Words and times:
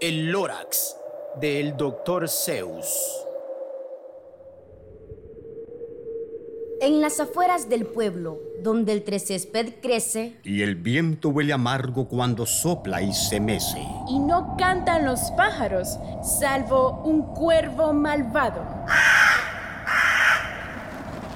El 0.00 0.32
Lórax 0.32 0.96
del 1.42 1.76
Dr. 1.76 2.26
Zeus. 2.26 2.86
En 6.80 7.02
las 7.02 7.20
afueras 7.20 7.68
del 7.68 7.84
pueblo, 7.84 8.40
donde 8.62 8.92
el 8.92 9.04
trecésped 9.04 9.74
crece, 9.82 10.38
Y 10.42 10.62
el 10.62 10.76
viento 10.76 11.28
huele 11.28 11.52
amargo 11.52 12.08
cuando 12.08 12.46
sopla 12.46 13.02
y 13.02 13.12
se 13.12 13.40
mece. 13.40 13.86
Y 14.08 14.18
no 14.20 14.56
cantan 14.56 15.04
los 15.04 15.20
pájaros, 15.32 15.98
salvo 16.22 17.02
un 17.04 17.34
cuervo 17.34 17.92
malvado. 17.92 18.64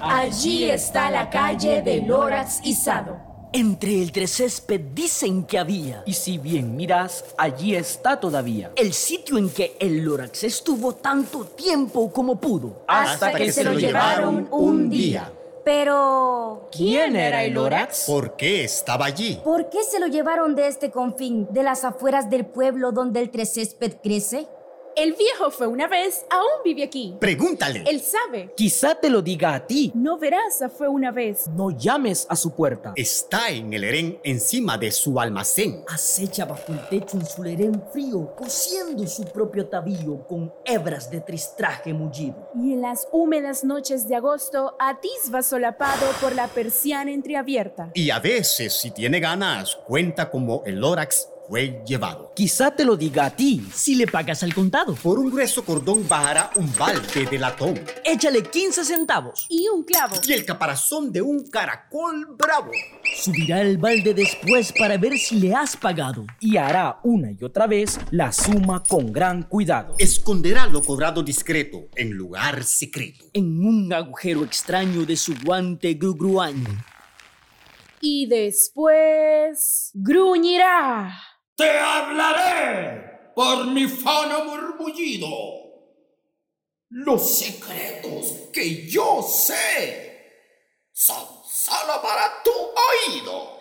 Allí 0.01 0.71
está 0.71 1.11
la 1.11 1.29
calle 1.29 1.83
de 1.83 2.01
Lorax 2.01 2.65
Izado. 2.65 3.34
Entre 3.57 4.03
el 4.03 4.11
trecésped 4.11 4.81
dicen 4.81 5.45
que 5.45 5.61
había 5.61 6.03
Y 6.07 6.15
si 6.15 6.39
bien 6.39 6.75
miras, 6.75 7.25
allí 7.39 7.77
está 7.77 8.19
todavía. 8.19 8.73
el 8.75 8.93
sitio 8.93 9.39
en 9.39 9.49
que 9.49 9.77
el 9.79 9.99
Lorax 9.99 10.43
estuvo 10.43 10.97
tanto 10.97 11.45
tiempo 11.45 12.13
como 12.13 12.41
pudo. 12.41 12.83
Hasta, 12.89 13.33
que, 13.33 13.53
se 13.53 13.63
lo 13.63 13.75
llevaron 13.75 14.49
un 14.51 14.91
día. 14.91 15.31
pero 15.65 16.69
¿Quién 16.73 17.15
era 17.15 17.45
el 17.45 17.55
Lorax? 17.55 18.07
¿Por 18.09 18.35
qué 18.35 18.65
estaba 18.65 19.07
allí? 19.07 19.41
¿por 19.45 19.71
qué 19.71 19.85
se 19.85 20.01
lo 20.01 20.09
llevaron 20.09 20.57
de 20.57 20.67
este 20.67 20.91
confín, 20.91 21.47
de 21.53 21.63
las 21.63 21.85
afueras 21.85 22.29
del 22.29 22.47
pueblo 22.47 22.91
donde 22.91 23.21
el 23.21 23.31
trecésped 23.31 23.99
crece? 24.03 24.49
El 24.97 25.15
viejo 25.15 25.51
fue 25.51 25.67
una 25.67 25.89
vez, 25.89 26.25
aún 26.31 26.63
vive 26.65 26.85
aquí. 26.85 27.17
Pregúntale. 27.19 27.83
Él 27.85 28.01
sabe. 28.01 28.53
Quizá 28.57 28.95
te 28.95 29.11
lo 29.11 29.23
diga 29.23 29.55
a 29.55 29.67
ti. 29.67 29.91
No 29.93 30.19
verás, 30.19 30.63
fue 30.77 30.87
una 30.87 31.11
vez. 31.11 31.49
No 31.49 31.71
llames 31.73 32.27
a 32.29 32.37
su 32.37 32.55
puerta. 32.55 32.93
Está 32.95 33.51
en 33.51 33.73
el 33.73 33.83
herén 33.83 34.21
encima 34.23 34.79
de 34.79 34.93
su 34.93 35.19
almacén. 35.19 35.83
Acecha 35.89 36.45
bajo 36.45 36.73
el 36.73 36.89
techo 36.89 37.17
un 37.17 37.27
sulerén 37.27 37.83
frío, 37.93 38.35
cosiendo 38.37 39.05
su 39.09 39.25
propio 39.25 39.67
tabillo 39.67 40.25
con 40.29 40.53
hebras 40.65 41.11
de 41.11 41.21
tristraje 41.21 41.93
mullido. 41.93 42.51
Y 42.55 42.75
en 42.75 42.83
las 42.83 43.09
húmedas 43.11 43.65
noches 43.65 44.07
de 44.07 44.15
agosto 44.15 44.77
atisba 44.79 45.43
solapado 45.43 46.07
por 46.21 46.37
la 46.37 46.47
persiana 46.47 47.11
entreabierta. 47.11 47.91
Y 47.95 48.11
a 48.11 48.21
veces, 48.21 48.75
si 48.75 48.93
tiene 48.93 49.19
ganas, 49.19 49.75
cuenta 49.75 50.31
como 50.31 50.63
el 50.65 50.77
Lórax 50.77 51.34
fue 51.49 51.83
llevado. 51.87 52.33
Quizá 52.35 52.71
te 52.71 52.85
lo 52.85 52.97
diga 52.97 53.27
a 53.27 53.31
ti. 53.31 53.67
Si 53.73 53.95
le 53.95 54.07
pagas 54.07 54.43
al 54.43 54.55
contado, 54.55 54.95
Por 54.95 55.19
un 55.19 55.31
grueso 55.31 55.65
cordón 55.65 56.07
bajará 56.09 56.51
un 56.57 56.73
balde 56.77 57.27
de 57.27 57.39
latón 57.39 57.81
échale 58.05 58.43
15 58.43 58.85
centavos. 58.85 59.47
Y 59.49 59.67
un 59.69 59.83
clavo. 59.83 60.17
y 60.27 60.33
el 60.33 60.45
caparazón 60.45 61.13
de 61.13 61.23
un 61.23 61.49
caracol 61.49 62.27
bravo. 62.39 62.71
Subirá 63.17 63.61
el 63.61 63.79
balde 63.79 64.15
después 64.15 64.73
para 64.73 64.97
ver 64.97 65.19
si 65.19 65.37
le 65.41 65.55
has 65.55 65.77
pagado. 65.77 66.25
Y 66.41 66.57
hará 66.57 67.01
una 67.03 67.33
y 67.33 67.43
otra 67.43 67.67
vez 67.67 67.99
la 68.11 68.33
suma 68.33 68.83
con 68.83 69.13
gran 69.13 69.43
cuidado. 69.43 69.95
Esconderá 69.99 70.67
lo 70.67 70.83
cobrado 70.83 71.23
discreto 71.23 71.89
en 71.97 72.13
lugar 72.13 72.63
secreto. 72.65 73.25
En 73.33 73.65
un 73.65 73.93
agujero 73.93 74.45
extraño 74.45 75.05
de 75.05 75.17
su 75.17 75.35
guante 75.45 75.95
grugruaño. 75.95 76.85
Y 78.01 78.27
después 78.27 79.91
gruñirá. 79.95 81.34
Te 81.57 81.71
hablaré 81.79 83.33
por 83.35 83.67
mi 83.67 83.87
fono 83.87 84.45
murmullido. 84.45 85.29
Los 86.91 87.39
secretos 87.39 88.51
que 88.53 88.89
yo 88.89 89.23
sé 89.23 90.15
son 90.93 91.27
solo 91.45 92.01
para 92.03 92.43
tu 92.43 92.51
oído. 92.51 93.54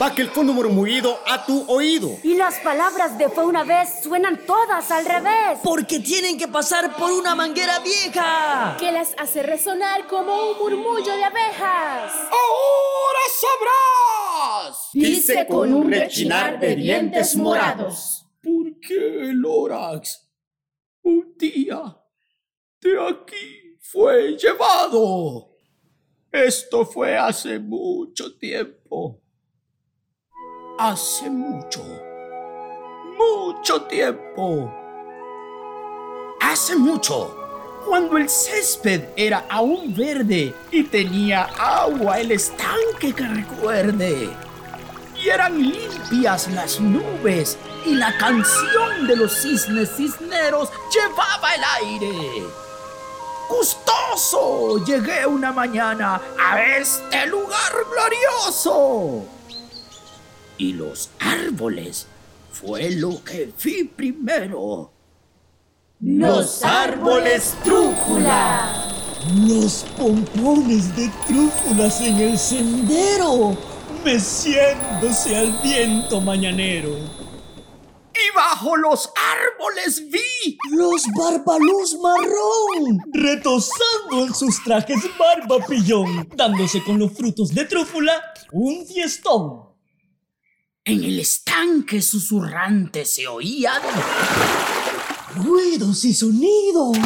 Va 0.00 0.14
que 0.14 0.22
el 0.22 0.30
fondo 0.30 0.52
murmullido 0.52 1.18
a 1.26 1.44
tu 1.44 1.64
oído. 1.66 2.20
Y 2.22 2.36
las 2.36 2.60
palabras 2.60 3.18
de 3.18 3.28
fue 3.28 3.44
una 3.44 3.64
vez 3.64 4.00
suenan 4.04 4.46
todas 4.46 4.88
al 4.92 5.04
revés. 5.04 5.58
Porque 5.64 5.98
tienen 5.98 6.38
que 6.38 6.46
pasar 6.46 6.94
por 6.94 7.10
una 7.10 7.34
manguera 7.34 7.80
vieja. 7.80 8.76
Que 8.78 8.92
las 8.92 9.12
hace 9.18 9.42
resonar 9.42 10.06
como 10.06 10.52
un 10.52 10.58
murmullo 10.58 11.16
de 11.16 11.24
abejas. 11.24 12.12
Ahora 12.30 13.24
sabrás. 13.40 14.88
Dice 14.92 15.44
con 15.48 15.74
un 15.74 15.90
rechinar 15.90 16.60
de 16.60 16.76
dientes 16.76 17.34
morados. 17.34 18.24
¿Por 18.40 18.78
qué 18.78 19.30
el 19.30 19.38
Lorax 19.38 20.30
un 21.02 21.34
día 21.36 21.98
de 22.80 23.08
aquí 23.08 23.76
fue 23.80 24.36
llevado? 24.36 25.56
Esto 26.30 26.86
fue 26.86 27.16
hace 27.16 27.58
mucho 27.58 28.38
tiempo. 28.38 29.22
Hace 30.80 31.28
mucho, 31.28 31.82
mucho 33.18 33.82
tiempo. 33.82 34.72
Hace 36.40 36.76
mucho, 36.76 37.36
cuando 37.84 38.16
el 38.16 38.28
césped 38.28 39.08
era 39.16 39.44
aún 39.50 39.92
verde 39.92 40.54
y 40.70 40.84
tenía 40.84 41.48
agua 41.58 42.20
el 42.20 42.30
estanque 42.30 43.12
que 43.12 43.26
recuerde. 43.26 44.30
Y 45.16 45.28
eran 45.28 45.60
limpias 45.60 46.46
las 46.52 46.78
nubes 46.78 47.58
y 47.84 47.96
la 47.96 48.16
canción 48.16 49.08
de 49.08 49.16
los 49.16 49.32
cisnes 49.32 49.96
cisneros 49.96 50.70
llevaba 50.94 51.56
el 51.56 51.62
aire. 51.82 52.46
Gustoso 53.48 54.84
llegué 54.84 55.26
una 55.26 55.50
mañana 55.50 56.20
a 56.38 56.62
este 56.62 57.26
lugar 57.26 57.72
glorioso. 57.90 59.37
Y 60.58 60.72
los 60.72 61.10
árboles 61.20 62.06
fue 62.50 62.90
lo 62.90 63.22
que 63.22 63.52
vi 63.62 63.84
primero. 63.84 64.90
Los 66.00 66.64
árboles 66.64 67.56
trújula. 67.62 68.84
Los 69.46 69.84
pompones 69.96 70.96
de 70.96 71.08
trúfulas 71.26 72.00
en 72.00 72.16
el 72.18 72.38
sendero, 72.38 73.56
meciéndose 74.04 75.36
al 75.36 75.60
viento 75.62 76.20
mañanero. 76.20 76.90
Y 76.90 78.34
bajo 78.34 78.76
los 78.76 79.12
árboles 79.14 80.02
vi 80.10 80.58
Los 80.72 81.04
barbaluz 81.16 81.96
marrón, 82.00 83.00
retosando 83.12 84.26
en 84.26 84.34
sus 84.34 84.62
trajes 84.64 84.98
barbapillón, 85.16 86.28
dándose 86.34 86.82
con 86.82 86.98
los 86.98 87.12
frutos 87.12 87.54
de 87.54 87.64
trúfula 87.64 88.20
un 88.50 88.84
fiestón. 88.86 89.67
En 90.88 91.04
el 91.04 91.20
estanque 91.20 92.00
susurrante 92.00 93.04
se 93.04 93.28
oían 93.28 93.82
Ruidos 95.36 96.02
y 96.06 96.14
sonidos, 96.14 96.96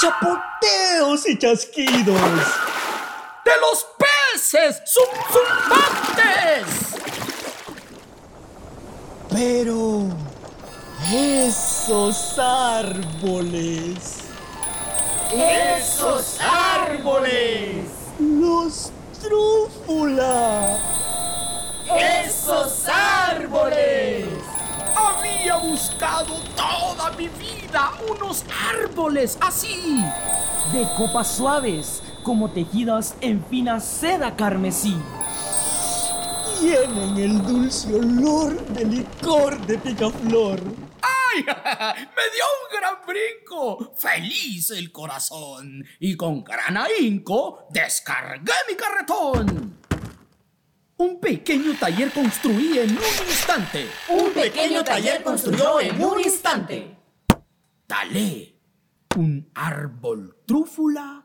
chapoteos 0.00 1.28
y 1.28 1.38
chasquidos. 1.38 2.20
de 3.44 3.52
los 3.60 3.86
peces 3.96 4.82
zumbantes. 4.92 6.66
Pero 9.30 10.08
esos 11.12 12.36
árboles, 12.40 13.98
¡Esos 15.32 16.38
árboles! 16.40 17.86
los 18.18 18.90
trúfula. 19.22 20.76
¡Esos 21.90 22.86
árboles! 22.88 24.26
Había 24.94 25.56
buscado 25.56 26.34
toda 26.54 27.10
mi 27.12 27.28
vida 27.28 27.92
unos 28.08 28.44
árboles 28.70 29.38
así. 29.40 30.02
De 30.72 30.86
copas 30.96 31.36
suaves, 31.36 32.02
como 32.22 32.50
tejidas 32.50 33.16
en 33.20 33.44
fina 33.46 33.80
seda 33.80 34.36
carmesí. 34.36 34.96
Tienen 36.60 37.16
el 37.18 37.42
dulce 37.42 37.92
olor 37.94 38.64
de 38.68 38.84
licor 38.84 39.58
de 39.66 39.78
picaflor. 39.78 40.60
¡Ay! 41.02 41.42
¡Me 41.44 42.22
dio 42.30 42.44
un 42.60 42.78
gran 42.78 42.94
brinco! 43.06 43.92
¡Feliz 43.96 44.70
el 44.70 44.92
corazón! 44.92 45.84
Y 45.98 46.16
con 46.16 46.44
gran 46.44 46.76
ahínco 46.76 47.66
descargué 47.70 48.52
mi 48.68 48.76
carretón. 48.76 49.81
Un 51.02 51.18
pequeño 51.18 51.74
taller 51.80 52.12
construí 52.12 52.78
en 52.78 52.90
un 52.90 53.26
instante. 53.28 53.90
Un 54.08 54.30
pequeño 54.32 54.84
taller 54.84 55.20
construyó 55.24 55.80
en 55.80 56.00
un 56.00 56.20
instante. 56.20 56.96
Talé 57.88 58.54
un 59.16 59.50
árbol 59.52 60.36
trúfula 60.46 61.24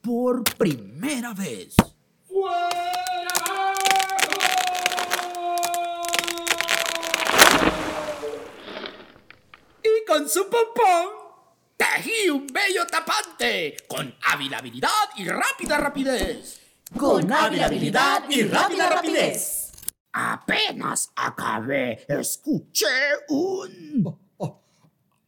por 0.00 0.42
primera 0.56 1.34
vez. 1.34 1.76
Y 9.84 10.06
con 10.06 10.26
su 10.26 10.48
pompón 10.48 11.08
tejí 11.76 12.30
un 12.30 12.46
bello 12.46 12.86
tapante 12.86 13.76
con 13.86 14.16
hábil 14.22 14.54
habilidad 14.54 14.88
y 15.16 15.28
rápida 15.28 15.76
rapidez. 15.76 16.61
Con 16.98 17.32
hábil 17.32 17.62
habilidad 17.62 18.24
y 18.28 18.42
rápida 18.42 18.90
rapidez. 18.90 19.72
Apenas 20.12 21.10
acabé, 21.16 22.04
escuché 22.08 22.86
un... 23.28 24.18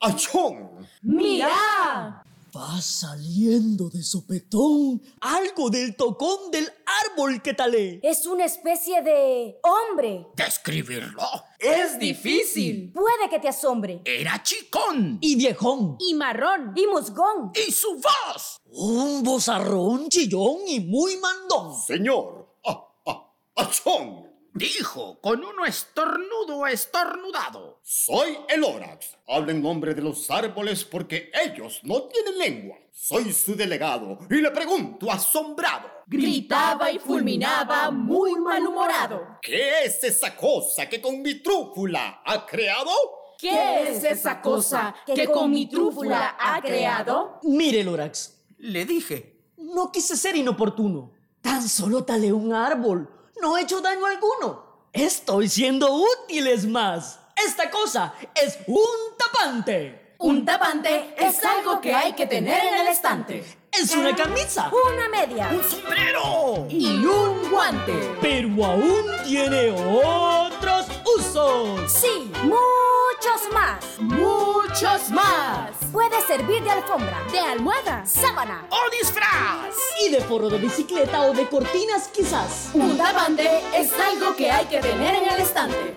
¡Achón! 0.00 0.87
¡Mira! 1.02 2.22
Va 2.56 2.81
saliendo 2.81 3.91
de 3.91 4.01
sopetón 4.05 5.03
algo 5.21 5.71
del 5.71 5.97
tocón 5.97 6.53
del 6.53 6.71
árbol 7.11 7.43
que 7.43 7.53
talé. 7.53 7.99
Es 8.01 8.27
una 8.27 8.45
especie 8.45 9.03
de 9.03 9.59
hombre. 9.65 10.29
describirlo. 10.37 11.21
Es 11.59 11.99
difícil. 11.99 12.93
Puede 12.93 13.29
que 13.29 13.41
te 13.41 13.49
asombre. 13.49 14.03
Era 14.05 14.41
chicón. 14.41 15.19
Y 15.21 15.35
viejón. 15.35 15.97
Y 15.99 16.15
marrón. 16.15 16.73
Y 16.77 16.87
musgón. 16.87 17.51
Y 17.55 17.73
su 17.73 17.95
voz. 17.95 18.61
Un 18.67 19.25
bozarrón 19.25 20.09
chillón 20.09 20.59
y 20.69 20.79
muy 20.79 21.17
mandón. 21.17 21.75
Señor. 21.85 22.55
¡Ah, 22.65 22.87
ah, 23.06 23.33
achón! 23.56 24.33
Dijo 24.56 25.19
con 25.21 25.45
uno 25.45 25.65
estornudo 25.67 26.65
estornudado. 26.69 27.81
Soy 27.83 28.39
el 28.49 28.62
Orax. 28.62 29.17
Hablo 29.27 29.51
en 29.51 29.61
nombre 29.61 29.95
de 29.95 30.01
los 30.03 30.31
árboles 30.31 30.85
porque 30.85 31.33
ellos 31.45 31.81
no 31.83 32.05
tienen 32.05 32.39
lengua. 32.39 32.77
Soy 32.93 33.33
su 33.33 33.56
delegado 33.56 34.17
y 34.31 34.37
le 34.37 34.53
pregunto 34.53 35.11
asombrado. 35.11 35.89
Gritaba 36.06 36.93
y 36.93 37.01
fulminaba 37.01 37.91
muy 37.91 38.37
malhumorado. 38.39 39.27
¿Qué 39.43 39.83
es 39.87 40.05
esa 40.05 40.37
cosa 40.37 40.89
que 40.89 41.01
con 41.01 41.21
mi 41.21 41.35
trúfula 41.43 42.23
ha 42.25 42.47
creado? 42.47 42.93
¿Qué 43.37 43.89
es 43.91 44.05
esa 44.05 44.41
cosa 44.41 44.95
que 45.05 45.27
con 45.27 45.51
mi 45.51 45.67
trúfula 45.69 46.37
ha 46.39 46.62
creado? 46.62 47.41
Mire, 47.43 47.83
Lorax, 47.83 48.41
Le 48.59 48.85
dije. 48.85 49.51
no 49.56 49.91
quise 49.91 50.17
ser 50.17 50.37
inoportuno. 50.37 51.11
Tan 51.41 51.69
solo 51.69 52.05
talé 52.05 52.33
un 52.33 52.53
árbol. 52.53 53.11
No 53.40 53.56
he 53.56 53.62
hecho 53.62 53.81
daño 53.81 54.06
alguno. 54.06 54.64
Estoy 54.92 55.48
siendo 55.48 55.92
útil 55.92 56.46
es 56.46 56.66
más. 56.66 57.19
Esta 57.36 57.70
cosa 57.70 58.14
es 58.34 58.58
un 58.66 59.16
tapante. 59.19 60.14
Un 60.19 60.44
tapante 60.44 61.14
es 61.19 61.44
algo 61.44 61.81
que 61.81 61.92
hay 61.92 62.12
que 62.12 62.26
tener 62.26 62.64
en 62.64 62.75
el 62.75 62.86
estante. 62.86 63.44
Es 63.72 63.94
una 63.94 64.14
camisa. 64.14 64.70
Una 64.70 65.08
media. 65.08 65.50
¡Un 65.52 65.64
sombrero! 65.64 66.66
Y 66.70 67.04
un 67.04 67.50
guante. 67.50 68.16
Pero 68.20 68.64
aún 68.64 69.04
tiene 69.25 69.70
otros 69.72 70.86
usos. 71.19 71.92
Sí, 71.92 72.31
muchos 72.44 73.52
más. 73.52 73.84
Muchos 73.98 74.54
más. 74.82 75.71
Puede 75.93 76.21
servir 76.26 76.62
de 76.65 76.71
alfombra, 76.71 77.23
De 77.31 77.38
almohada. 77.38 78.05
sábana, 78.05 78.67
¡O 78.71 78.91
disfraz! 78.91 79.75
Y 80.05 80.11
de 80.11 80.21
forro 80.21 80.49
de 80.49 80.59
bicicleta 80.59 81.23
o 81.23 81.32
de 81.32 81.49
cortinas 81.49 82.09
quizás. 82.09 82.71
Un 82.75 82.97
tapante 82.99 83.49
es 83.76 83.93
algo 83.93 84.35
que 84.35 84.50
hay 84.50 84.67
que 84.67 84.81
tener 84.81 85.15
en 85.15 85.29
el 85.32 85.41
estante. 85.41 85.97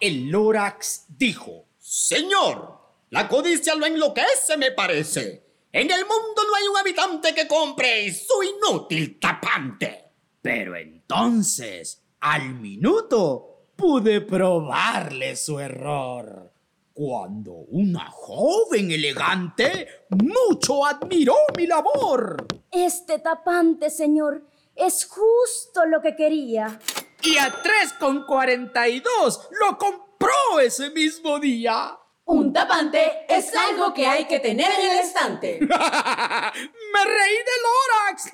El 0.00 0.28
Lorax 0.30 1.04
dijo. 1.08 1.66
Señor, 1.78 2.78
la 3.10 3.28
codicia 3.28 3.74
lo 3.76 3.86
enloquece, 3.86 4.56
me 4.56 4.72
parece. 4.72 5.44
En 5.72 5.90
el 5.90 6.00
mundo 6.00 6.42
no 6.48 6.54
hay 6.56 6.66
un 6.66 6.76
habitante 6.76 7.32
que 7.34 7.46
compre 7.46 8.12
su 8.12 8.42
inútil 8.42 9.18
tapante. 9.20 10.06
Pero 10.42 10.74
entonces, 10.76 12.02
al 12.20 12.54
minuto, 12.54 13.66
pude 13.76 14.20
probarle 14.22 15.36
su 15.36 15.60
error. 15.60 16.49
Cuando 17.02 17.52
una 17.70 18.10
joven 18.10 18.90
elegante 18.90 19.88
mucho 20.10 20.84
admiró 20.84 21.34
mi 21.56 21.66
labor. 21.66 22.46
Este 22.70 23.18
tapante, 23.20 23.88
señor, 23.88 24.44
es 24.76 25.06
justo 25.06 25.86
lo 25.86 26.02
que 26.02 26.14
quería. 26.14 26.78
Y 27.22 27.38
a 27.38 27.50
3,42 27.62 29.48
lo 29.62 29.78
compró 29.78 30.60
ese 30.62 30.90
mismo 30.90 31.38
día. 31.38 31.98
Un 32.26 32.52
tapante 32.52 33.24
es 33.30 33.50
algo 33.56 33.94
que 33.94 34.04
hay 34.06 34.26
que 34.26 34.38
tener 34.38 34.70
en 34.70 34.90
el 34.90 34.98
estante. 34.98 35.58
¡Me 35.62 35.68
reí 37.06 37.38
de 37.48 37.56
Lorax! 37.64 38.30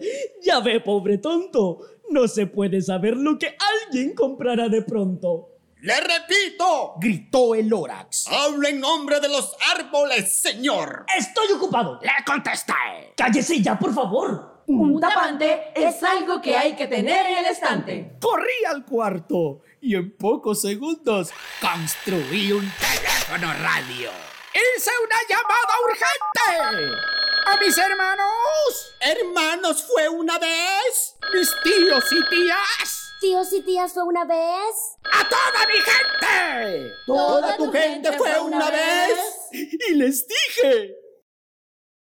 Ya 0.42 0.58
ve, 0.58 0.80
pobre 0.80 1.18
tonto. 1.18 1.78
No 2.10 2.26
se 2.26 2.48
puede 2.48 2.82
saber 2.82 3.16
lo 3.16 3.38
que 3.38 3.56
alguien 3.86 4.16
comprará 4.16 4.68
de 4.68 4.82
pronto. 4.82 5.55
Le 5.80 6.00
repito, 6.00 6.94
Gritó 6.98 7.54
el 7.54 7.68
Lorax. 7.68 8.26
hablo 8.28 8.66
en 8.66 8.80
nombre 8.80 9.20
de 9.20 9.28
los 9.28 9.54
árboles, 9.74 10.40
señor. 10.40 11.04
Estoy 11.16 11.52
ocupado. 11.52 11.98
Le 12.02 12.10
contesté. 12.24 12.72
Cállese 13.16 13.60
ya, 13.62 13.78
por 13.78 13.94
favor. 13.94 14.62
Un 14.68 14.98
tapante 15.00 15.70
es 15.76 16.02
algo 16.02 16.40
que 16.40 16.56
hay 16.56 16.74
que 16.74 16.86
tener 16.88 17.26
en 17.26 17.38
el 17.38 17.46
estante. 17.46 18.16
Corrí 18.20 18.64
al 18.68 18.84
cuarto 18.84 19.60
y 19.80 19.94
en 19.94 20.16
pocos 20.16 20.60
segundos 20.62 21.30
construí 21.60 22.50
un 22.52 22.68
teléfono 22.80 23.52
radio. 23.62 24.10
Hice 24.52 24.90
una 25.04 25.16
llamada 25.28 25.74
urgente 25.84 27.00
a 27.48 27.56
mis 27.58 27.78
hermanos, 27.78 28.94
Hermanos, 28.98 29.84
fue 29.84 30.08
una 30.08 30.36
vez. 30.38 31.14
mis 31.32 31.48
tíos 31.62 32.04
y 32.10 32.28
tías, 32.28 32.95
Tíos 33.20 33.52
y 33.52 33.62
tías 33.62 33.92
fue 33.92 34.02
una 34.02 34.24
vez. 34.24 34.74
a 35.04 35.28
toda 35.28 35.66
mi 35.66 35.74
gente. 35.74 36.92
Toda 37.06 37.56
tu 37.56 37.72
gente 37.72 38.12
fue 38.12 38.40
una 38.40 38.70
vez. 38.70 39.18
Y 39.52 39.94
les 39.94 40.26
dije, 40.26 40.94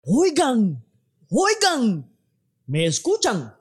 Oigan, 0.02 0.84
oigan. 1.30 2.10
¿Me 2.66 2.86
escuchan? 2.86 3.56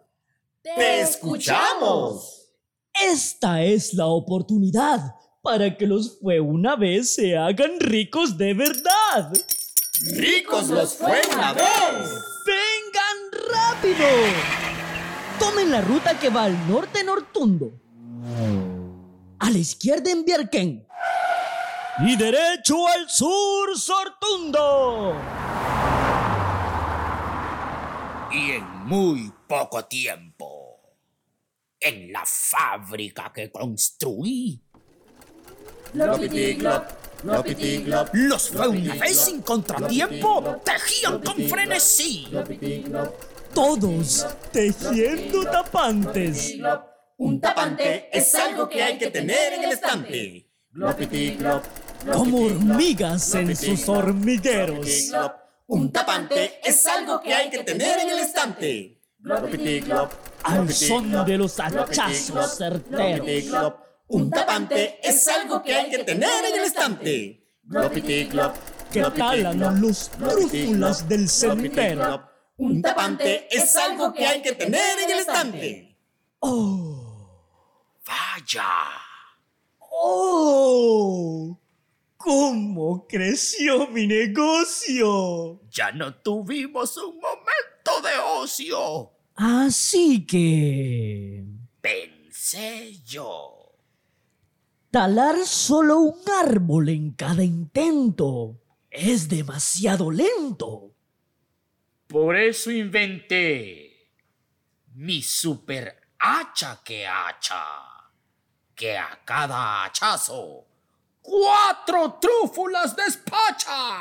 Te 0.62 1.00
escuchamos. 1.00 2.53
Esta 2.94 3.62
es 3.62 3.93
la 3.94 4.06
oportunidad 4.06 5.15
para 5.43 5.77
que 5.77 5.87
los 5.87 6.19
fue 6.21 6.41
una 6.41 6.75
vez 6.77 7.15
se 7.15 7.37
hagan 7.37 7.79
ricos 7.79 8.37
de 8.38 8.55
verdad. 8.55 9.33
Ricos 10.17 10.69
los 10.69 10.94
fue 10.94 11.21
una 11.35 11.53
vez. 11.53 12.11
¡Vengan 12.47 13.50
rápido! 13.53 14.65
Tomen 15.38 15.71
la 15.71 15.81
ruta 15.81 16.19
que 16.19 16.31
va 16.31 16.44
al 16.44 16.69
norte 16.69 17.05
Nortundo. 17.05 17.71
A 19.38 19.50
la 19.50 19.59
izquierda 19.59 20.11
en 20.11 20.25
Bierken. 20.25 20.87
Y 22.00 22.17
derecho 22.17 22.87
al 22.88 23.09
sur 23.09 23.79
Sortundo. 23.79 25.15
y 28.37 28.52
en 28.52 28.64
muy 28.85 29.33
poco 29.47 29.85
tiempo, 29.85 30.81
en 31.81 32.12
la 32.12 32.25
fábrica 32.26 33.33
que 33.33 33.50
construí, 33.50 34.61
los 38.12 38.50
fue 38.50 38.69
una 38.69 38.95
vez 38.97 39.19
sin 39.19 39.40
contratiempo, 39.43 40.61
tejían 40.64 41.21
con 41.21 41.37
frenesí. 41.49 42.28
Todos 43.56 44.26
tejiendo 44.52 45.42
tapantes. 45.46 46.58
Un 47.16 47.40
tapante 47.40 48.10
es 48.12 48.34
algo 48.34 48.68
que 48.68 48.82
hay 48.82 48.98
que 48.98 49.10
tener 49.10 49.54
en 49.54 49.64
el 49.64 49.72
estante. 49.72 50.52
Como 52.12 52.44
hormigas 52.44 53.34
en 53.34 53.56
sus 53.56 53.88
hormigueros. 53.88 55.10
Un 55.68 55.90
tapante 55.90 56.60
es 56.62 56.86
algo 56.86 57.18
que 57.22 57.32
hay 57.32 57.48
que 57.48 57.64
tener 57.64 58.00
en 58.00 58.10
el 58.10 58.18
estante. 58.18 59.00
Al 60.42 60.70
son 60.70 61.25
de 61.25 61.38
los 61.38 61.58
hachazos 61.58 62.58
certeros. 62.58 63.75
Un 64.08 64.30
tapante 64.30 65.00
es 65.02 65.26
algo 65.28 65.62
que 65.62 65.75
hay 65.75 65.88
que 65.88 66.04
tener 66.04 66.44
en 66.44 66.60
el 66.60 66.64
estante. 66.66 67.42
Que 68.92 69.02
talan 69.02 69.80
los 69.80 70.10
trúfulas 70.10 71.08
del 71.08 71.26
sendero. 71.26 72.36
Un 72.58 72.80
tapante 72.80 73.48
es 73.50 73.76
algo 73.76 74.12
que 74.12 74.26
hay 74.26 74.40
que 74.42 74.52
tener 74.52 74.98
en 75.00 75.10
el 75.10 75.18
estante. 75.18 75.96
Vaya, 78.06 78.64
¡Oh! 79.78 81.58
¿Cómo 82.16 83.06
creció 83.06 83.88
mi 83.88 84.06
negocio? 84.06 85.60
ya 85.70 85.92
no 85.92 86.14
tuvimos 86.14 86.96
un 86.96 87.16
momento 87.16 88.02
de 88.02 88.18
ocio, 88.40 89.12
Así 89.34 90.26
que... 90.26 91.44
pensé 91.80 92.98
yo. 93.04 93.75
Talar 94.90 95.44
solo 95.44 95.98
un 96.00 96.18
árbol 96.42 96.88
en 96.88 97.10
cada 97.12 97.44
intento 97.44 98.60
es 98.90 99.28
demasiado 99.28 100.10
lento. 100.10 100.96
Por 102.16 102.35
eso 102.35 102.70
inventé 102.70 104.11
mi 104.94 105.20
super 105.20 106.14
hacha 106.18 106.80
que 106.82 107.06
hacha, 107.06 107.62
que 108.75 108.96
a 108.96 109.20
cada 109.23 109.85
hachazo 109.85 110.66
cuatro 111.20 112.14
trúfulas 112.14 112.96
despacha. 112.96 114.00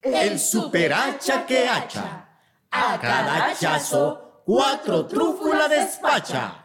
El 0.00 0.40
super 0.40 0.94
hacha 0.94 1.44
que 1.44 1.68
hacha. 1.68 2.28
A 2.70 2.98
cada 2.98 3.44
hachazo, 3.44 4.40
cuatro 4.46 5.04
trúfula 5.06 5.68
despacha. 5.68 6.64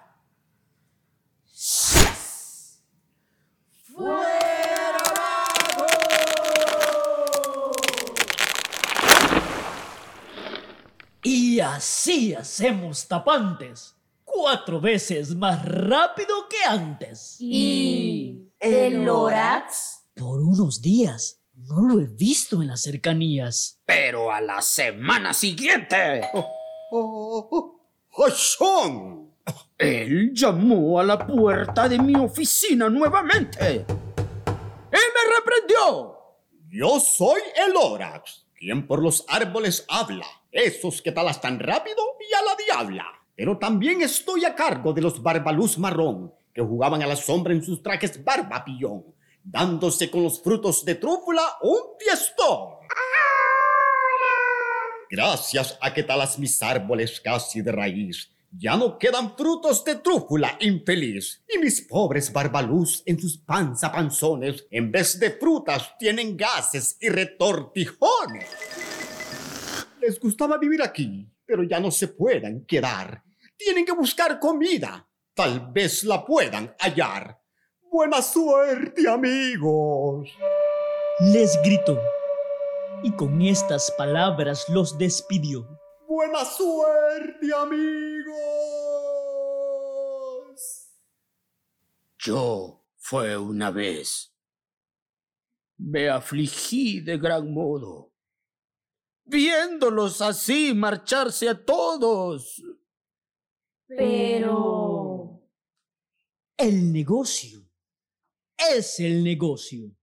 Y 11.23 11.59
así 11.59 12.33
hacemos 12.33 13.07
tapantes. 13.07 13.95
Cuatro 14.23 14.81
veces 14.81 15.35
más 15.35 15.63
rápido 15.63 16.47
que 16.49 16.57
antes. 16.67 17.37
¿Y 17.39 18.49
el 18.59 19.03
Lorax? 19.05 20.05
Por 20.15 20.41
unos 20.41 20.81
días. 20.81 21.39
No 21.53 21.81
lo 21.81 21.99
he 21.99 22.07
visto 22.07 22.61
en 22.61 22.69
las 22.69 22.81
cercanías. 22.81 23.79
Pero 23.85 24.31
a 24.31 24.41
la 24.41 24.61
semana 24.63 25.31
siguiente, 25.33 26.23
¡Jochón! 28.09 29.35
él 29.77 30.31
llamó 30.33 30.99
a 30.99 31.03
la 31.03 31.25
puerta 31.25 31.87
de 31.87 31.99
mi 31.99 32.15
oficina 32.15 32.89
nuevamente. 32.89 33.75
Y 33.75 34.95
me 34.95 35.35
reprendió. 35.37 36.17
Yo 36.69 36.99
soy 36.99 37.41
el 37.67 37.75
Orax, 37.75 38.47
quien 38.57 38.87
por 38.87 39.03
los 39.03 39.23
árboles 39.27 39.85
habla. 39.87 40.25
Esos 40.51 41.01
que 41.01 41.11
talas 41.11 41.39
tan 41.39 41.59
rápido 41.59 42.03
y 42.19 42.33
a 42.33 42.41
la 42.41 42.55
diabla. 42.55 43.05
Pero 43.35 43.57
también 43.57 44.01
estoy 44.01 44.45
a 44.45 44.53
cargo 44.53 44.93
de 44.93 45.01
los 45.01 45.23
barbaluz 45.23 45.77
marrón, 45.77 46.33
que 46.53 46.61
jugaban 46.61 47.01
a 47.01 47.07
la 47.07 47.15
sombra 47.15 47.53
en 47.53 47.63
sus 47.63 47.81
trajes 47.81 48.23
barbapillón, 48.23 49.05
dándose 49.43 50.11
con 50.11 50.23
los 50.23 50.41
frutos 50.41 50.83
de 50.83 50.95
trúfula 50.95 51.41
un 51.61 51.79
fiestón. 51.97 52.75
Gracias 55.09 55.77
a 55.81 55.93
que 55.93 56.03
talas 56.03 56.37
mis 56.37 56.61
árboles 56.61 57.19
casi 57.19 57.61
de 57.61 57.71
raíz, 57.71 58.31
ya 58.57 58.75
no 58.75 58.97
quedan 58.97 59.37
frutos 59.37 59.83
de 59.85 59.95
trúfula 59.95 60.57
infeliz. 60.59 61.41
Y 61.47 61.57
mis 61.57 61.81
pobres 61.81 62.33
barbaluz 62.33 63.01
en 63.05 63.19
sus 63.19 63.37
panza 63.37 63.91
panzones, 63.91 64.65
en 64.69 64.91
vez 64.91 65.17
de 65.19 65.31
frutas, 65.31 65.93
tienen 65.97 66.35
gases 66.35 66.97
y 66.99 67.07
retortijones. 67.07 68.49
Les 70.01 70.19
gustaba 70.19 70.57
vivir 70.57 70.81
aquí, 70.81 71.31
pero 71.45 71.63
ya 71.63 71.79
no 71.79 71.91
se 71.91 72.07
pueden 72.07 72.65
quedar. 72.65 73.23
Tienen 73.55 73.85
que 73.85 73.91
buscar 73.91 74.39
comida. 74.39 75.07
Tal 75.35 75.71
vez 75.71 76.03
la 76.03 76.25
puedan 76.25 76.75
hallar. 76.79 77.39
Buena 77.83 78.19
suerte, 78.23 79.07
amigos. 79.07 80.27
Les 81.19 81.55
gritó. 81.63 81.99
Y 83.03 83.11
con 83.11 83.39
estas 83.43 83.91
palabras 83.91 84.67
los 84.69 84.97
despidió. 84.97 85.67
Buena 86.07 86.43
suerte, 86.45 87.53
amigos. 87.55 88.31
Yo 92.17 92.83
fue 92.97 93.37
una 93.37 93.69
vez. 93.69 94.33
Me 95.77 96.09
afligí 96.09 97.01
de 97.01 97.17
gran 97.17 97.53
modo, 97.53 98.10
viéndolos 99.31 100.21
así 100.21 100.73
marcharse 100.73 101.49
a 101.49 101.65
todos. 101.65 102.61
Pero... 103.87 105.41
El 106.57 106.91
negocio. 106.91 107.65
Es 108.57 108.99
el 108.99 109.23
negocio. 109.23 109.95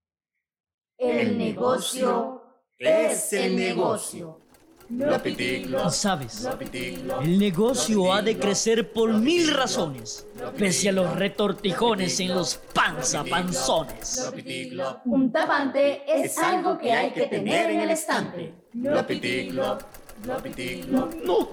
El 0.97 1.39
negocio 1.39 2.43
es 2.79 3.33
el 3.33 3.55
negocio. 3.55 4.48
Y 4.91 5.91
sabes, 5.91 6.49
el 7.23 7.39
negocio 7.39 8.13
ha 8.13 8.23
de 8.23 8.39
crecer 8.39 8.91
por 8.91 9.13
mil 9.13 9.53
razones, 9.53 10.27
pese 10.57 10.89
a 10.89 10.93
los 10.93 11.15
retortijones 11.15 12.19
en 12.21 12.35
los 12.35 12.57
panza 12.73 13.23
panzones. 13.25 14.33
Un 15.05 15.31
tapante 15.31 16.03
es 16.07 16.39
algo 16.39 16.79
que 16.79 16.93
hay 16.93 17.11
que 17.11 17.27
tener 17.27 17.71
en 17.71 17.81
el 17.81 17.91
estante. 17.91 18.55
No 18.73 19.07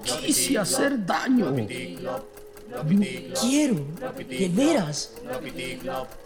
quise 0.02 0.58
hacer 0.58 1.04
daño. 1.04 1.54
Quiero, 3.40 3.76
de 4.28 4.50
veras, 4.52 5.12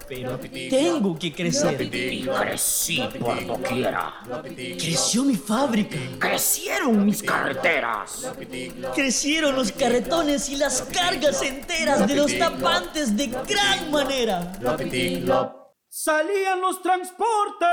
pero 0.08 0.38
tengo 0.38 1.18
que 1.18 1.32
crecer. 1.32 1.80
Y 1.82 2.26
crecí 2.26 3.02
por 3.18 3.46
doquiera. 3.46 4.14
Creció 4.78 5.24
mi 5.24 5.36
fábrica, 5.36 5.96
Crecieron 6.18 7.04
mis 7.04 7.22
carreteras. 7.22 8.30
crecieron 8.94 9.54
los 9.54 9.72
carretones 9.72 10.48
y 10.48 10.56
las 10.56 10.82
cargas 10.82 11.42
enteras 11.42 12.06
de 12.06 12.14
los 12.16 12.36
tapantes 12.38 13.16
de 13.16 13.26
gran 13.26 13.90
manera. 13.90 14.52
¡Salían 15.92 16.60
los 16.60 16.80
transportes! 16.82 17.66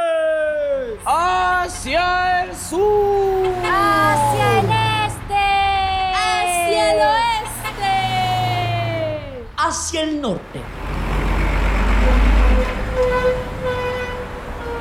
¡Hacia 1.05 2.45
el 2.45 2.55
sur! 2.55 3.45
¡Hacia 3.63 4.59
el 4.59 4.65
este! 4.65 5.35
¡Hacia 6.15 6.93
el 6.93 6.99
oeste! 6.99 7.26
Hacia 9.69 10.03
el 10.03 10.21
norte. 10.21 10.61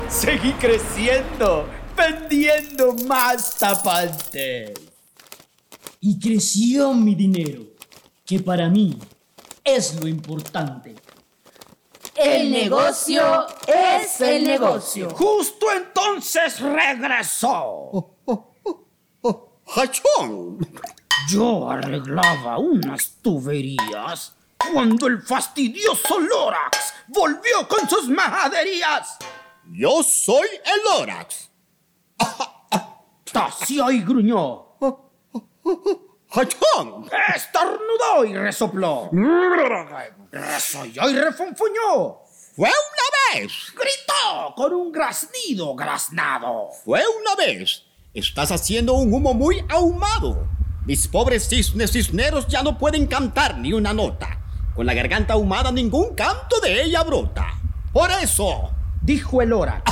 Seguí 0.08 0.52
creciendo, 0.52 1.68
vendiendo 1.96 2.94
más 3.04 3.56
tapantes. 3.56 4.74
Y 5.98 6.20
creció 6.20 6.94
mi 6.94 7.16
dinero, 7.16 7.64
que 8.24 8.38
para 8.38 8.68
mí 8.68 8.96
es 9.64 10.00
lo 10.00 10.06
importante. 10.06 10.94
El 12.14 12.52
negocio 12.52 13.44
es 13.66 14.20
el 14.20 14.44
negocio. 14.44 15.10
Justo 15.10 15.66
entonces 15.72 16.60
regresó. 16.60 18.14
¡Jachón! 19.66 20.58
Yo 21.28 21.68
arreglaba 21.68 22.58
unas 22.58 23.16
tuberías 23.20 24.36
cuando 24.72 25.06
el 25.06 25.22
fastidioso 25.22 26.18
Lorax 26.20 26.94
volvió 27.08 27.66
con 27.68 27.88
sus 27.88 28.08
majaderías. 28.08 29.16
Yo 29.72 30.02
soy 30.02 30.48
el 30.64 31.02
Orax. 31.02 31.50
Tació 33.32 33.90
y 33.90 34.00
gruñó. 34.02 34.66
Estornudó 37.34 38.24
y 38.26 38.36
resopló. 38.36 39.10
Resolló 40.30 41.10
y 41.10 41.14
refunfuñó. 41.14 42.20
¡Fue 42.54 42.70
una 42.70 43.40
vez! 43.40 43.52
Gritó 43.74 44.54
con 44.54 44.72
un 44.72 44.90
graznido 44.90 45.74
graznado. 45.74 46.70
¡Fue 46.84 47.02
una 47.20 47.34
vez! 47.34 47.84
Estás 48.14 48.50
haciendo 48.50 48.94
un 48.94 49.12
humo 49.12 49.34
muy 49.34 49.62
ahumado. 49.68 50.48
Mis 50.86 51.06
pobres 51.08 51.48
cisnes 51.48 51.92
cisneros 51.92 52.46
ya 52.46 52.62
no 52.62 52.78
pueden 52.78 53.06
cantar 53.06 53.58
ni 53.58 53.72
una 53.74 53.92
nota. 53.92 54.40
Con 54.76 54.86
la 54.86 54.94
garganta 54.94 55.32
ahumada 55.32 55.72
ningún 55.72 56.14
canto 56.14 56.60
de 56.60 56.82
ella 56.84 57.02
brota. 57.02 57.58
Por 57.92 58.10
eso, 58.10 58.70
Dijo 59.06 59.40
el 59.40 59.50
Lorax. 59.50 59.84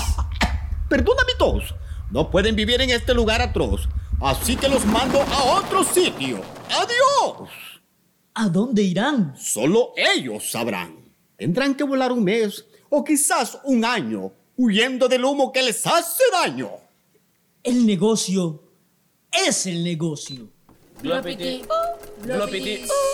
perdona 0.88 1.22
mi 1.24 1.38
tos, 1.38 1.72
no 2.10 2.32
pueden 2.32 2.56
vivir 2.56 2.80
en 2.80 2.90
este 2.90 3.14
lugar 3.14 3.40
atroz. 3.40 3.88
Así 4.20 4.56
que 4.56 4.68
los 4.68 4.84
mando 4.86 5.22
a 5.22 5.58
otro 5.58 5.84
sitio. 5.84 6.40
¡Adiós! 6.68 7.48
¿A 8.34 8.48
dónde 8.48 8.82
irán? 8.82 9.34
Solo 9.38 9.92
ellos 9.96 10.50
sabrán. 10.50 10.96
Tendrán 11.36 11.76
que 11.76 11.84
volar 11.84 12.10
un 12.10 12.24
mes 12.24 12.64
o 12.90 13.04
quizás 13.04 13.58
un 13.62 13.84
año, 13.84 14.32
huyendo 14.56 15.06
del 15.06 15.24
humo 15.24 15.52
que 15.52 15.62
les 15.62 15.86
hace 15.86 16.24
daño. 16.32 16.70
El 17.62 17.86
negocio 17.86 18.64
es 19.46 19.66
el 19.66 19.84
negocio. 19.84 20.48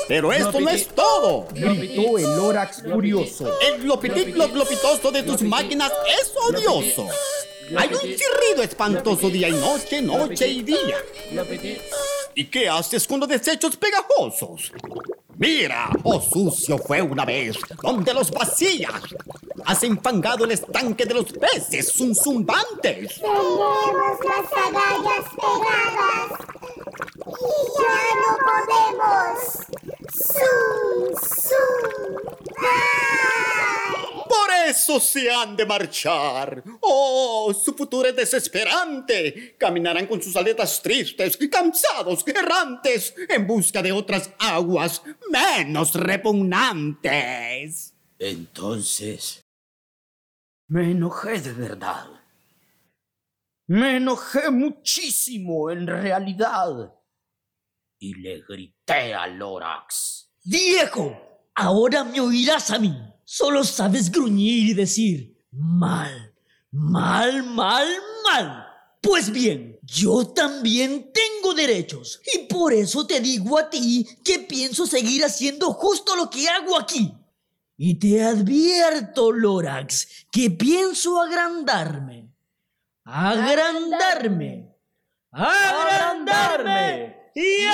Pero 0.08 0.32
esto 0.32 0.60
no 0.60 0.70
es 0.70 0.88
todo. 0.88 1.48
Gritó 1.52 2.18
el 2.18 2.36
Lorax 2.36 2.82
furioso. 2.82 3.52
El 3.60 3.82
glopitiplo 3.82 4.48
glopitoso 4.48 5.10
de 5.10 5.22
tus 5.22 5.42
máquinas 5.42 5.92
es 6.20 6.32
odioso. 6.36 7.08
Hay 7.76 7.88
un 7.88 8.00
chirrido 8.00 8.62
espantoso 8.62 9.28
día 9.28 9.48
y 9.48 9.52
noche, 9.52 10.02
noche 10.02 10.48
y 10.48 10.62
día. 10.62 10.96
¿Y 12.34 12.44
qué 12.46 12.68
haces 12.68 13.06
con 13.06 13.20
los 13.20 13.28
desechos 13.28 13.76
pegajosos? 13.76 14.72
Mira, 15.36 15.88
oh 16.02 16.20
sucio 16.20 16.76
fue 16.78 17.00
una 17.00 17.24
vez, 17.24 17.56
donde 17.82 18.12
los 18.12 18.30
vacías. 18.30 19.02
Has 19.64 19.82
enfangado 19.84 20.44
el 20.44 20.52
estanque 20.52 21.06
de 21.06 21.14
los 21.14 21.32
peces 21.32 21.92
zumbantes. 21.92 23.14
Tenemos 23.14 24.18
las 24.24 24.52
agallas 24.52 25.24
pegadas 25.36 26.49
y 27.40 27.42
ya 27.78 27.98
no 28.20 28.30
podemos. 28.46 29.36
¡Ay! 32.58 34.06
Por 34.28 34.50
eso 34.68 35.00
se 35.00 35.30
han 35.30 35.56
de 35.56 35.66
marchar. 35.66 36.62
Oh, 36.80 37.52
su 37.52 37.74
futuro 37.74 38.08
es 38.08 38.14
desesperante. 38.14 39.56
Caminarán 39.58 40.06
con 40.06 40.22
sus 40.22 40.36
aletas 40.36 40.80
tristes, 40.80 41.36
cansados, 41.50 42.24
errantes, 42.26 43.12
en 43.28 43.46
busca 43.46 43.82
de 43.82 43.92
otras 43.92 44.30
aguas 44.38 45.02
menos 45.30 45.94
repugnantes. 45.94 47.92
Entonces, 48.18 49.40
me 50.68 50.92
enojé 50.92 51.40
de 51.40 51.52
verdad. 51.52 52.06
Me 53.66 53.96
enojé 53.96 54.50
muchísimo 54.50 55.70
en 55.70 55.86
realidad. 55.86 56.94
Y 58.02 58.14
le 58.14 58.42
grité 58.48 59.12
a 59.14 59.26
Lorax. 59.26 60.30
¡Viejo! 60.42 61.14
Ahora 61.54 62.02
me 62.02 62.18
oirás 62.18 62.70
a 62.70 62.78
mí. 62.78 62.96
Solo 63.24 63.62
sabes 63.62 64.10
gruñir 64.10 64.70
y 64.70 64.74
decir 64.74 65.36
mal, 65.52 66.34
mal, 66.70 67.42
mal, 67.42 67.86
mal. 68.24 68.66
Pues 69.02 69.30
bien, 69.30 69.78
yo 69.82 70.26
también 70.28 71.12
tengo 71.12 71.52
derechos 71.52 72.22
y 72.34 72.46
por 72.46 72.72
eso 72.72 73.06
te 73.06 73.20
digo 73.20 73.58
a 73.58 73.68
ti 73.68 74.08
que 74.24 74.38
pienso 74.38 74.86
seguir 74.86 75.22
haciendo 75.22 75.74
justo 75.74 76.16
lo 76.16 76.30
que 76.30 76.48
hago 76.48 76.78
aquí. 76.78 77.14
Y 77.76 77.96
te 77.96 78.22
advierto, 78.24 79.30
Lorax, 79.30 80.26
que 80.32 80.50
pienso 80.50 81.20
agrandarme. 81.20 82.32
Agrandarme. 83.04 84.74
Agrandarme. 85.30 87.19
Y 87.34 87.64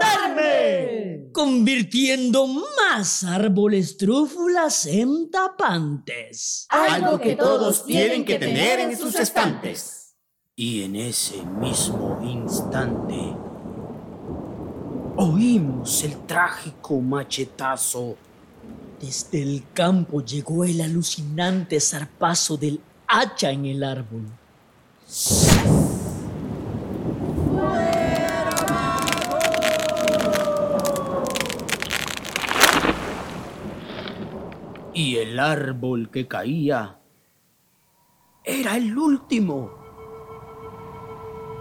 agrandarme. 0.00 1.30
Convirtiendo 1.32 2.46
más 2.46 3.22
árboles 3.24 3.96
trúfulas 3.96 4.86
en 4.86 5.30
tapantes. 5.30 6.66
Algo 6.68 7.20
que 7.20 7.36
todos 7.36 7.86
tienen 7.86 8.24
que 8.24 8.38
tener 8.38 8.80
en 8.80 8.96
sus 8.96 9.14
estantes. 9.14 10.16
Y 10.56 10.82
en 10.82 10.96
ese 10.96 11.44
mismo 11.44 12.20
instante 12.24 13.36
oímos 15.16 16.02
el 16.02 16.26
trágico 16.26 17.00
machetazo. 17.00 18.16
Desde 19.00 19.42
el 19.42 19.64
campo 19.72 20.24
llegó 20.24 20.64
el 20.64 20.80
alucinante 20.80 21.78
zarpazo 21.80 22.56
del 22.56 22.80
hacha 23.06 23.50
en 23.50 23.66
el 23.66 23.84
árbol. 23.84 24.26
Y 34.98 35.16
el 35.18 35.38
árbol 35.38 36.10
que 36.10 36.26
caía 36.26 36.98
era 38.42 38.76
el 38.76 38.98
último. 38.98 39.70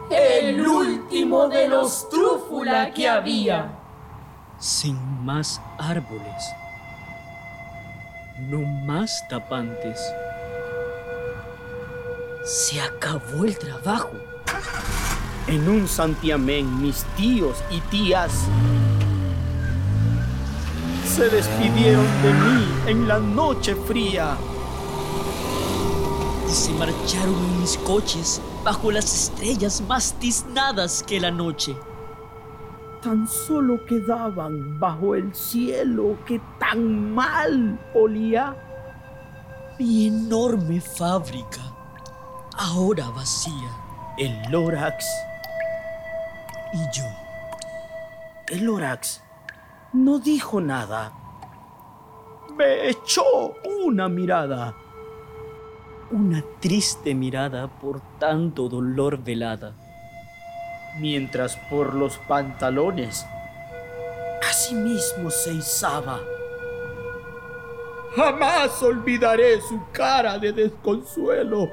El 0.09 0.67
último 0.67 1.47
de 1.47 1.67
los 1.67 2.09
trúfula 2.09 2.91
que 2.91 3.07
había. 3.07 3.77
Sin 4.57 4.97
más 5.23 5.61
árboles. 5.77 6.51
No 8.39 8.61
más 8.87 9.23
tapantes. 9.29 10.01
Se 12.43 12.81
acabó 12.81 13.45
el 13.45 13.55
trabajo. 13.59 14.13
En 15.45 15.69
un 15.69 15.87
santiamén 15.87 16.81
mis 16.81 17.03
tíos 17.15 17.63
y 17.69 17.81
tías 17.81 18.47
se 21.17 21.29
despidieron 21.29 22.05
de 22.21 22.31
mí 22.31 22.67
en 22.85 23.07
la 23.07 23.17
noche 23.17 23.73
fría. 23.73 24.37
Y 26.47 26.51
se 26.51 26.71
marcharon 26.73 27.33
en 27.33 27.61
mis 27.61 27.75
coches 27.79 28.39
bajo 28.63 28.91
las 28.91 29.11
estrellas 29.11 29.81
más 29.81 30.13
tiznadas 30.19 31.01
que 31.01 31.19
la 31.19 31.31
noche. 31.31 31.75
Tan 33.01 33.27
solo 33.27 33.83
quedaban 33.87 34.79
bajo 34.79 35.15
el 35.15 35.33
cielo 35.33 36.19
que 36.23 36.39
tan 36.59 37.15
mal 37.15 37.79
olía. 37.95 38.55
Mi 39.79 40.09
enorme 40.09 40.79
fábrica, 40.79 41.61
ahora 42.55 43.09
vacía. 43.09 43.71
El 44.19 44.39
Lorax 44.51 45.03
y 46.73 46.95
yo. 46.95 47.05
El 48.49 48.65
Lorax 48.65 49.23
no 49.93 50.19
dijo 50.19 50.59
nada. 50.61 51.13
Me 52.57 52.89
echó 52.89 53.23
una 53.85 54.09
mirada. 54.09 54.75
Una 56.11 56.43
triste 56.59 57.13
mirada 57.13 57.67
por 57.67 58.01
tanto 58.19 58.69
dolor 58.69 59.23
velada. 59.23 59.73
Mientras 60.99 61.57
por 61.69 61.93
los 61.93 62.17
pantalones 62.17 63.25
asimismo 64.49 65.29
se 65.29 65.53
izaba. 65.53 66.19
Jamás 68.15 68.81
olvidaré 68.81 69.61
su 69.61 69.79
cara 69.91 70.39
de 70.39 70.51
desconsuelo. 70.51 71.69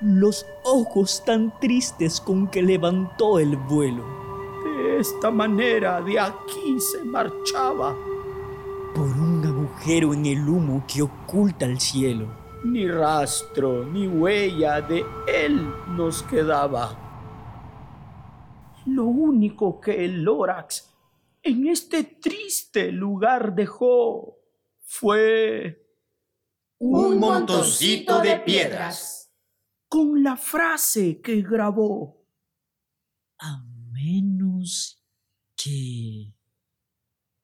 Los 0.00 0.46
ojos 0.64 1.22
tan 1.24 1.52
tristes 1.60 2.20
con 2.20 2.48
que 2.48 2.62
levantó 2.62 3.38
el 3.38 3.56
vuelo. 3.56 4.19
De 5.00 5.04
esta 5.04 5.30
manera 5.30 6.02
de 6.02 6.20
aquí 6.20 6.78
se 6.78 7.02
marchaba. 7.02 7.96
Por 8.94 9.06
un 9.06 9.42
agujero 9.46 10.12
en 10.12 10.26
el 10.26 10.46
humo 10.46 10.84
que 10.86 11.00
oculta 11.00 11.64
el 11.64 11.80
cielo. 11.80 12.28
Ni 12.64 12.86
rastro 12.86 13.86
ni 13.86 14.06
huella 14.06 14.82
de 14.82 15.02
él 15.26 15.72
nos 15.96 16.22
quedaba. 16.24 16.98
Lo 18.84 19.04
único 19.04 19.80
que 19.80 20.04
el 20.04 20.22
Lorax 20.22 20.94
en 21.42 21.68
este 21.68 22.04
triste 22.04 22.92
lugar 22.92 23.54
dejó 23.54 24.36
fue 24.82 25.82
un 26.78 27.18
montoncito 27.18 28.20
de 28.20 28.36
piedras 28.40 29.32
con 29.88 30.22
la 30.22 30.36
frase 30.36 31.22
que 31.22 31.40
grabó. 31.40 32.22
A 33.38 33.64
menos 34.02 35.02
que... 35.56 36.32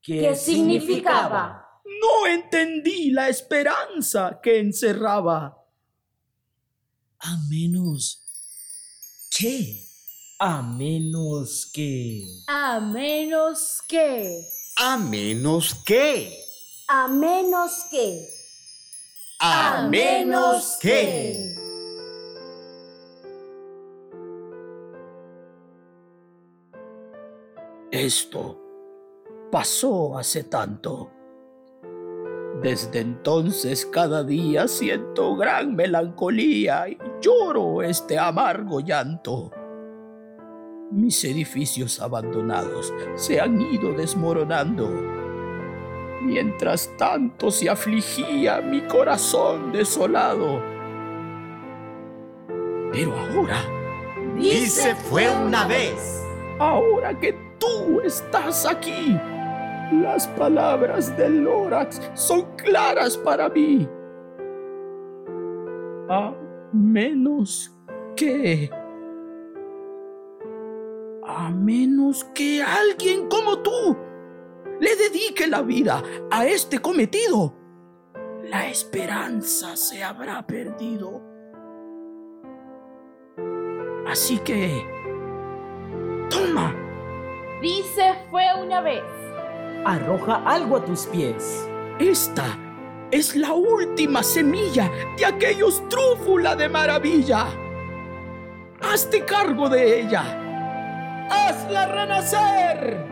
¿Qué 0.03 0.37
significaba? 0.37 1.67
No 1.85 2.27
entendí 2.27 3.11
la 3.11 3.29
esperanza 3.29 4.41
que 4.43 4.61
encerraba. 4.61 5.65
A 7.19 7.37
menos 7.49 8.23
que... 9.37 9.85
A 10.39 10.63
menos 10.63 11.71
que... 11.73 12.25
A 12.47 12.79
menos 12.81 13.83
que... 13.89 14.43
A 14.77 14.99
menos 14.99 15.75
que... 15.85 16.45
A 16.89 17.09
menos 17.09 17.73
que... 17.91 18.29
A, 19.41 19.89
menos 19.89 20.79
que... 20.81 21.66
Esto 27.91 28.61
pasó 29.53 30.19
hace 30.19 30.45
tanto. 30.45 31.11
Desde 32.61 33.01
entonces 33.01 33.87
cada 33.87 34.25
día 34.25 34.67
siento 34.67 35.37
gran 35.37 35.77
melancolía 35.77 36.89
y 36.89 36.99
lloro 37.21 37.83
este 37.83 38.19
amargo 38.19 38.81
llanto. 38.81 39.53
Mis 40.91 41.23
edificios 41.25 42.01
abandonados 42.01 42.93
se 43.15 43.41
han 43.41 43.61
ido 43.61 43.93
desmoronando. 43.93 44.89
Mientras 46.23 46.91
tanto 46.97 47.53
se 47.53 47.71
afligía 47.71 48.61
mi 48.61 48.81
corazón 48.83 49.71
desolado. 49.73 50.61
Pero 52.93 53.15
ahora... 53.17 53.63
Dice 54.37 54.95
fue 54.95 55.29
una 55.31 55.67
vez. 55.67 56.23
Ahora 56.59 57.19
que 57.19 57.46
tú 57.59 58.01
estás 58.01 58.67
aquí, 58.67 59.19
las 59.93 60.27
palabras 60.29 61.17
del 61.17 61.45
Lorax 61.45 62.01
son 62.15 62.43
claras 62.57 63.17
para 63.17 63.49
mí. 63.49 63.89
A 66.09 66.35
menos 66.73 67.77
que... 68.17 68.71
A 71.29 71.51
menos 71.51 72.25
que 72.35 72.63
alguien 72.63 73.29
como 73.29 73.59
tú 73.59 73.97
le 74.79 74.95
dedique 74.95 75.47
la 75.49 75.63
vida 75.63 76.03
a 76.31 76.47
este 76.47 76.79
cometido, 76.79 77.55
la 78.45 78.69
esperanza 78.69 79.77
se 79.77 80.05
habrá 80.05 80.47
perdido. 80.47 81.21
Así 84.07 84.39
que... 84.39 84.85
Toma. 86.31 86.86
Dice 87.61 88.15
fue 88.31 88.45
una 88.63 88.83
vez. 88.83 89.03
Arroja 89.85 90.43
algo 90.45 90.77
a 90.77 90.85
tus 90.85 91.07
pies. 91.07 91.67
Esta 91.99 92.45
es 93.11 93.35
la 93.35 93.53
última 93.53 94.23
semilla 94.23 94.91
de 95.17 95.25
aquellos 95.25 95.83
trúfula 95.89 96.55
de 96.55 96.69
maravilla. 96.69 97.47
Hazte 98.83 99.25
cargo 99.25 99.71
de 99.71 100.03
ella. 100.03 100.23
Hazla 101.31 101.87
renacer. 101.87 103.07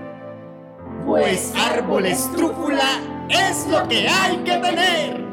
Pues 1.07 1.55
árboles 1.57 2.31
trúfula 2.37 3.01
es 3.31 3.67
lo 3.69 3.89
que 3.89 4.09
hay 4.09 4.37
que 4.39 4.57
tener. 4.59 5.24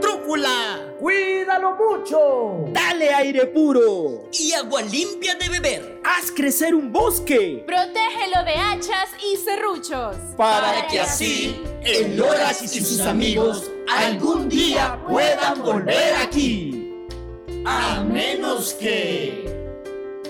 Trúfula. 0.00 0.94
Cuídalo 0.98 1.76
mucho. 1.76 2.64
Dale 2.72 3.14
aire 3.14 3.46
puro. 3.46 4.28
Y 4.32 4.52
agua 4.52 4.82
limpia 4.82 5.34
de 5.36 5.48
beber. 5.48 6.00
Haz 6.04 6.30
crecer 6.32 6.74
un 6.74 6.92
bosque. 6.92 7.62
Protégelo 7.66 8.44
de 8.44 8.54
hachas 8.54 9.10
y 9.22 9.36
serruchos. 9.36 10.16
Para 10.36 10.86
que 10.88 11.00
así 11.00 11.62
el 11.84 12.16
Lorax 12.16 12.62
y 12.74 12.80
sus 12.84 13.00
amigos 13.00 13.70
algún 13.88 14.48
día 14.48 15.00
puedan 15.08 15.62
volver 15.62 16.14
aquí. 16.16 16.94
A 17.64 18.00
menos 18.02 18.74
que 18.74 19.44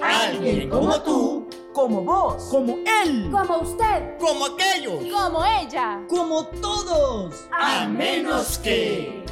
alguien 0.03 0.69
como 0.69 1.01
tú, 1.03 1.49
Como 1.73 2.03
vos. 2.03 2.45
Como 2.51 2.79
él. 3.05 3.29
Como 3.31 3.59
usted. 3.59 4.19
como 4.19 4.47
aquellos, 4.47 5.05
Como 5.13 5.45
ella. 5.45 6.01
Como 6.09 6.47
todos. 6.47 7.47
a 7.53 7.87
menos 7.87 8.59
que 8.59 9.25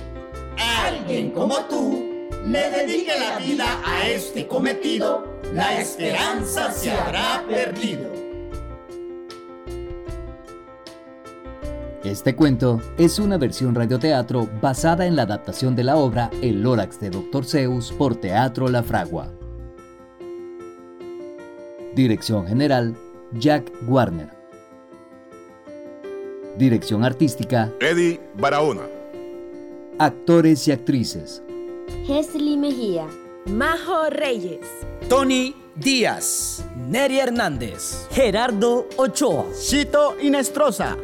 alguien 0.59 1.31
como 1.31 1.57
tú 1.67 2.05
le 2.47 2.71
dedique 2.71 3.13
la 3.19 3.39
vida 3.39 3.81
a 3.85 4.09
este 4.09 4.47
cometido, 4.47 5.41
la 5.53 5.81
esperanza 5.81 6.71
se 6.71 6.93
habrá 6.93 7.45
perdido. 7.49 8.27
Este 12.05 12.37
cuento 12.37 12.81
es 12.99 13.19
una 13.19 13.37
versión 13.37 13.75
radioteatro 13.75 14.49
basada 14.61 15.07
en 15.07 15.17
la 15.17 15.23
adaptación 15.23 15.75
de 15.75 15.83
la 15.83 15.97
obra 15.97 16.31
El 16.41 16.63
Lórax 16.63 17.01
de 17.01 17.11
Dr. 17.11 17.45
Zeus 17.45 17.91
por 17.91 18.15
Teatro 18.15 18.69
La 18.69 18.85
Fragua. 18.85 19.33
Dirección 21.97 22.47
General, 22.47 22.95
Jack 23.33 23.73
Warner. 23.89 24.31
Dirección 26.57 27.05
Artística, 27.05 27.73
Eddie 27.81 28.21
Barahona. 28.35 28.96
Actores 29.99 30.69
y 30.69 30.73
Actrices. 30.73 31.43
Hesli 32.07 32.59
Mejía. 32.59 33.07
Majo 33.47 34.11
Reyes. 34.11 34.67
Tony 35.09 35.55
Díaz. 35.75 36.63
Neri 36.77 37.19
Hernández. 37.19 38.07
Gerardo 38.11 38.87
Ochoa. 38.99 39.47
Cito 39.55 40.15
Inestrosa. 40.21 40.99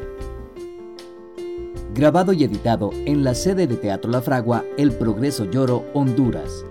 Grabado 1.95 2.35
y 2.35 2.45
editado 2.45 2.91
en 3.07 3.25
la 3.25 3.35
sede 3.35 3.67
de 3.67 3.77
Teatro 3.77 4.11
La 4.11 4.21
Fragua, 4.21 4.63
El 4.77 4.93
Progreso 4.93 5.47
Lloro, 5.47 5.87
Honduras. 5.95 6.63